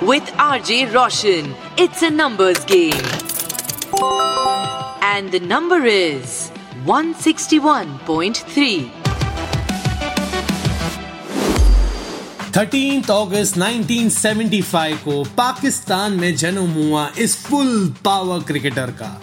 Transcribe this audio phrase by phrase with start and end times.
[0.00, 1.54] with RJ Roshan.
[1.76, 3.02] It's a numbers game.
[5.02, 6.52] And the number is
[6.84, 8.90] 161.3.
[12.52, 19.20] 13 अगस्त 1975 को पाकिस्तान में जन्म हुआ इस फुल पावर क्रिकेटर का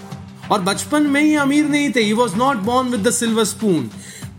[0.52, 3.90] और बचपन में ही अमीर नहीं थे he was not born with the silver spoon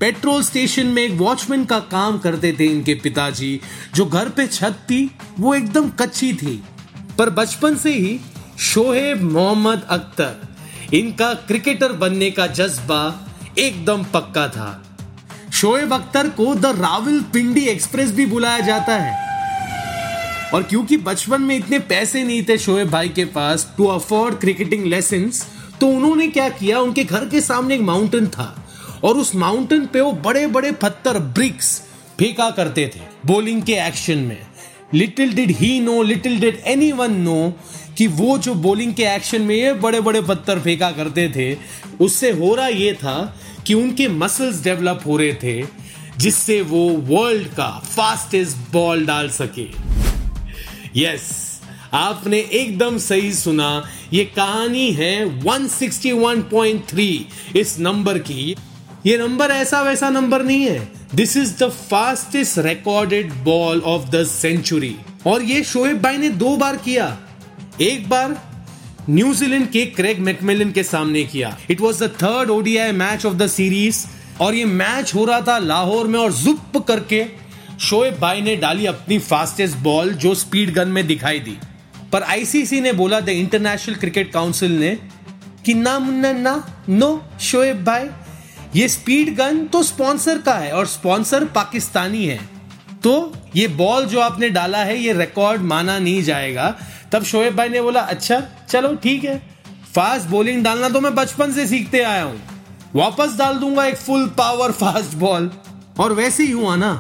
[0.02, 3.60] petrol station में एक वॉचमैन का काम करते थे इनके पिताजी।
[3.95, 6.63] जो घर पे छत थी, वो एकदम कच्ची थी।
[7.18, 8.18] पर बचपन से ही
[8.60, 10.57] शोहेब मोहम्मद अख्तर,
[10.95, 14.96] इनका क्रिकेटर बनने का जज्बा एकदम पक्का था।
[15.52, 21.57] शोएब अख्तर को द रावल पिंडी एक्सप्रेस भी बुलाया जाता है। और क्योंकि बचपन में
[21.57, 25.30] इतने पैसे नहीं थे शोएब भाई के पास टू अफोर्ड क्रिकेटिंग लेसन
[25.80, 26.80] तो उन्होंने क्या किया?
[26.80, 28.62] उनके घर के सामने एक माउंटेन था।
[29.05, 31.79] और उस माउंटेन पे वो बड़े बड़े पत्थर ब्रिक्स
[32.19, 34.39] फेंका करते थे बॉलिंग के एक्शन में।
[34.95, 36.61] Little did he know little did
[36.93, 37.53] anyone know
[37.99, 41.57] कि वो जो बॉलिंग के एक्शन में ये बड़े बड़े पत्थर फेंका करते थे,
[42.01, 43.37] उससे हो रहा ये था
[43.67, 45.63] कि उनके मसल्स डेवलप हो रहे थे,
[46.19, 49.67] जिससे वो वर्ल्ड का फास्टेस्ट बॉल डाल सके।
[50.97, 51.30] यस
[51.95, 58.55] आपने एकदम सही सुना, ये कहानी है 161.3 इस नंबर की।
[59.07, 64.22] ये नंबर ऐसा वैसा नंबर नहीं है। This is the fastest recorded ball of the
[64.25, 64.95] century
[65.27, 67.06] और ये शोएब भाई ने दो बार किया।
[67.81, 68.37] एक बार
[69.11, 73.47] न्यूजीलैंड के क्रेग मैकमिलन के सामने किया। It was the third ODI match of the
[73.47, 74.05] series
[74.41, 77.25] और ये मैच हो रहा था लाहौर में और जुप करके
[77.81, 81.59] शोएब भाई ने डाली अपनी फास्टेस्ट बॉल जो स्पीड गन में दिखाई दी।
[82.12, 84.97] पर आईसीसी ने बोला द इंटरनेशनल क्रिकेट काउंसिल ने
[85.65, 87.11] कि ना मुन्ना ना नो
[87.41, 88.09] शोएब भाई
[88.75, 92.38] ये स्पीड गन तो स्पॉन्सर का है और स्पॉन्सर पाकिस्तानी है।
[93.05, 96.75] तो ये बॉल जो आपने डाला है, ये रिकॉर्ड माना नहीं जाएगा।
[97.12, 98.41] तब शोएब भाई ने बोला अच्छा
[98.71, 99.37] चलो ठीक है।
[99.94, 102.41] फास्ट बॉलिंग डालना तो मैं बचपन से सीखते आया हूँ।
[102.94, 105.50] वापस डाल दूँगा एक फुल पावर फास्ट बॉल
[106.00, 106.93] और वैसे ही हुआ ना,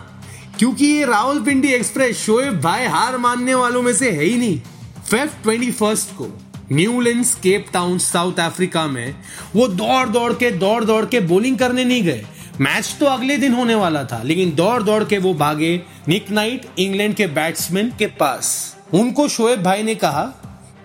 [0.58, 4.58] क्योंकि ये राहुल पिंडी एक्सप्रेस शोएब भाई हार मानने वालों में से है ही नहीं।
[5.02, 6.30] फेफ ट्वेंटी फ़र्स्ट को।
[6.72, 9.14] Newlands Cape Town, South Africa में
[9.54, 12.24] वो दौड़ दौड़ के, दौड़ दौड़ के बॉलिंग करने नहीं गए।
[12.60, 16.66] मैच तो अगले दिन होने वाला था, लेकिन दौड़ दौड़ के वो भागे निक नाइट,
[16.78, 20.32] इंग्लैंड के बैट्समैन के पास। उनको शोएब भाई ने कहा,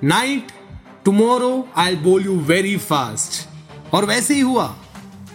[0.03, 0.51] नाइट,
[1.05, 4.75] टुमारो आई बोल यू वेरी फास्ट और वैसे ही हुआ।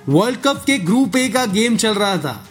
[0.09, 2.45] वर्ल्ड कप के ग्रुप ए का गेम चल रहा था।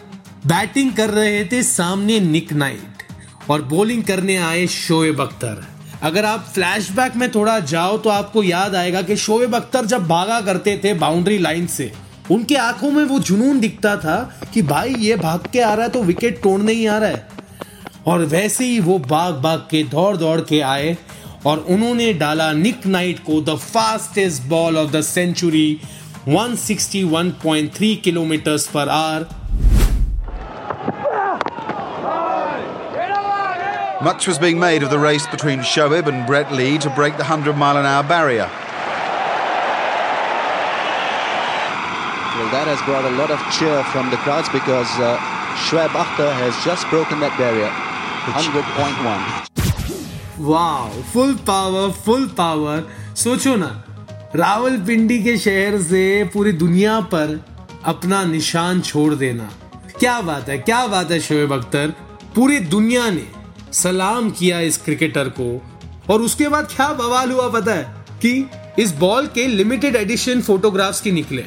[0.47, 3.03] बैटिंग कर रहे थे सामने निक नाइट
[3.49, 5.63] और बॉलिंग करने आए शोएब अख्तर।
[6.03, 10.39] अगर आप फ्लैशबैक में थोड़ा जाओ तो आपको याद आएगा कि शोएब अख्तर जब भागा
[10.41, 11.91] करते थे बाउंड्री लाइन से,
[12.31, 14.15] उनके आँखों में वो जुनून दिखता था
[14.53, 17.27] कि भाई, ये भाग के आ रहा है तो विकेट तोड़ने ही आ रहा है।
[18.07, 20.97] और वैसे ही वो भाग भाग के दौड़ दौड़ के आए
[21.45, 25.79] और उन्होंने डाला निक नाइट को the fastest ball of the century
[26.29, 29.27] 161.3 kilometre per hour
[34.02, 37.24] Much was being made of the race between Shoaib and Brett Lee to break the
[37.24, 38.50] 100 mile an hour barrier.
[42.36, 45.16] Well, that has brought a lot of cheer from the crowds because uh,
[45.66, 47.72] Shoaib Akhtar has just broken that barrier.
[48.26, 49.46] 100.1.
[50.38, 52.82] वाह full power full power
[53.16, 53.70] सोचो ना
[54.36, 56.02] रावलपिंडी के शहर से
[56.34, 57.40] पूरी दुनिया पर
[57.92, 59.48] अपना निशान छोड़ देना
[59.98, 61.94] क्या बात है क्या बात है शोएब अख्तर
[62.34, 63.26] पूरी दुनिया ने
[63.73, 65.61] सलाम किया इस क्रिकेटर को।
[66.09, 68.05] और उसके बाद क्या बवाल हुआ पता है?
[68.11, 71.45] कि इस बॉल के लिमिटेड एडिशन फोटोग्राफ्स की निकले।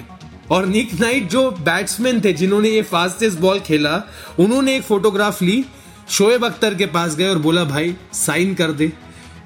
[0.51, 4.03] और निक नाइट जो बैट्समैन थे, जिन्होंने ये फास्टेस्ट बॉल खेला,
[4.39, 5.65] उन्होंने एक फोटोग्राफ ली,
[6.11, 8.93] शोएब अख्तर के पास गए और बोला, भाई साइन कर दे।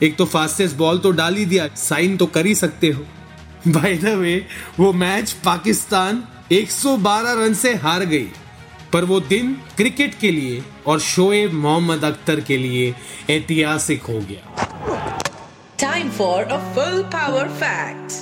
[0.03, 3.07] एक तो फास्टेस्ट बॉल तो डाल ही दिया साइन तो कर ही सकते हो।
[3.69, 4.47] बाय द वे
[4.79, 8.29] वो मैच पाकिस्तान 112 रन से हार गई।
[8.93, 12.94] पर वो दिन क्रिकेट के लिए और शोएब मोहम्मद अख्तर के लिए
[13.31, 14.67] ऐतिहासिक हो गया
[15.79, 18.14] Time for a full power fact.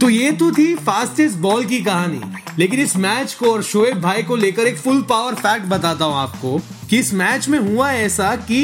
[0.00, 2.20] तो ये तो थी फास्टेस्ट बॉल की कहानी
[2.58, 6.14] लेकिन इस मैच को और शोएब भाई को लेकर एक फुल पावर फैक्ट बताता हूँ
[6.14, 6.58] आपको
[6.90, 8.60] कि इस मैच में हुआ ऐसा कि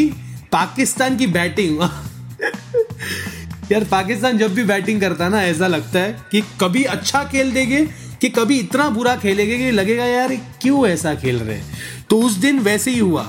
[0.52, 1.81] पाकिस्तान की बैटिंग
[3.72, 7.52] यार पाकिस्तान जब भी बैटिंग करता है ना ऐसा लगता है कि कभी अच्छा खेल
[7.52, 7.87] देंगे
[8.20, 11.78] कि कभी इतना बुरा खेलेंगे कि लगेगा, यार, क्यों ऐसा खेल रहे हैं?
[12.11, 13.22] तो उस दिन वैसे ही हुआ।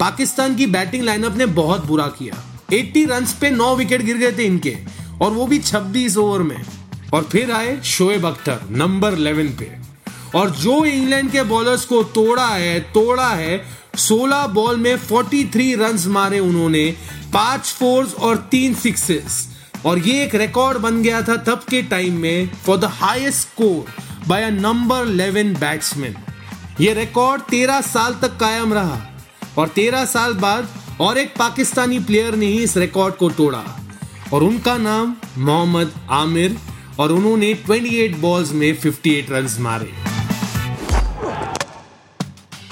[0.00, 4.32] पाकिस्तान की बैटिंग लाइनअप ने बहुत बुरा किया। 80 रन्स पे 9 विकेट गिर गए
[4.32, 4.76] थे इनके,
[5.20, 6.62] और वो भी 26 ओवर में।
[7.14, 9.72] और फिर आए शोएब अख्तर नंबर 11 पे।
[10.34, 13.64] और जो इंग्लैंड के बॉलर्स को तोड़ा है तोड़ा है
[13.96, 16.96] 16 बॉल में 43 रन्स मारे उन्होंने,
[17.32, 19.48] पाँच फोर्स और तीन सिक्सेस
[19.86, 24.04] और ये एक रिकॉर्ड बन गया था तब के टाइम में for the highest score
[24.28, 26.14] by a number 11 batsman
[26.80, 29.00] ये रिकॉर्ड 13 साल तक कायम रहा
[29.58, 30.68] और 13 साल बाद
[31.00, 33.62] और एक पाकिस्तानी प्लेयर ने ही इस रिकॉर्ड को तोड़ा
[34.32, 36.56] और उनका नाम मोहम्मद आमिर
[36.98, 39.92] और उन्होंने 28 बॉल्स में 58 रन्स मारे।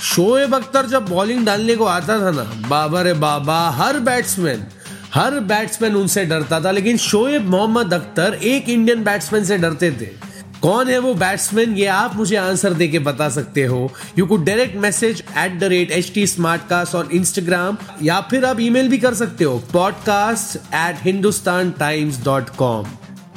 [0.02, 4.66] शोएब अख्तर जब बॉलिंग डालने को आता था ना, बाबा रे बाबा, हर बैट्समैन
[5.14, 10.31] हर बैट्समैन उनसे डरता था, लेकिन शोएब मोहम्मद अख्तर एक इंडियन बैट्समैन से डरते थे।
[10.62, 14.76] कौन है वो बैट्समैन ये आप मुझे आंसर देके बता सकते हो। You could direct
[14.76, 18.98] message at the rate H T smart cast और इंस्टाग्राम या फिर आप ईमेल भी
[18.98, 22.86] कर सकते हो podcast at Hindustan Times dot com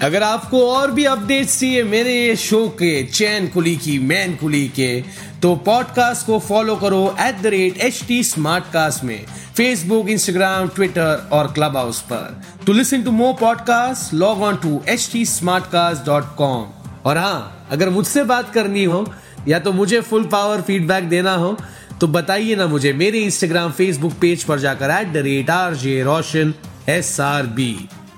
[0.03, 4.67] अगर आपको और भी अपडेट्स चाहिए मेरे ये शो के, चैन कुली की, मैन कुली
[4.75, 5.03] के
[5.41, 9.25] तो पॉडकास्ट को फॉलो करो at the rate H T smart cast में।
[9.57, 14.81] फेसबुक इंस्टाग्राम ट्विटर और क्लब हाउस पर। To listen to more podcast log on to
[14.89, 16.65] H T smart cast dot com
[17.05, 19.05] और हाँ अगर मुझसे बात करनी हो,
[19.47, 21.57] या तो मुझे फुल पावर फीडबैक देना हो
[22.01, 26.01] तो बताइए ना मुझे मेरे इंस्टाग्राम फेसबुक पेज पर जाकर at the rate R J
[26.03, 26.53] Roshan
[26.89, 27.69] S R B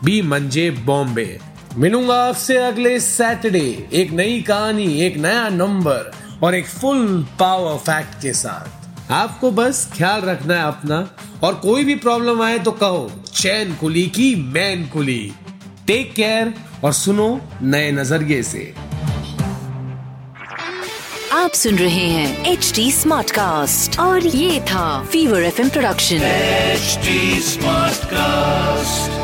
[0.03, 1.37] B मंजे बॉम्बे।
[1.77, 6.11] मिलूँगा आपसे अगले सैटरडे एक नई कहानी, एक नया नंबर
[6.43, 11.07] और एक फुल पावर फैक्ट के साथ। आपको बस ख्याल रखना है अपना,
[11.43, 15.31] और कोई भी प्रॉब्लम आए तो कहो, चैन कुली की मैन कुली
[15.87, 16.53] टेक केयर
[16.83, 17.29] और सुनो
[17.63, 18.73] नए नज़रिए से
[21.33, 26.97] आप सुन रहे हैं एच डी स्मार्ट कास्ट और ये था fever FM production H
[27.45, 29.16] smart Smartcast.